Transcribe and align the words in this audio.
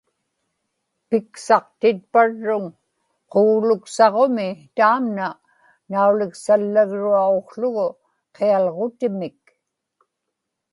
piksaqtitparruŋ 1.09 2.63
qugluksaġumi 3.33 4.49
taamna 4.77 5.27
nauliksallagruaġukługu 5.91 7.87
qialġutimik 8.35 9.41